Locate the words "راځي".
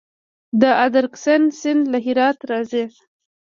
2.51-2.85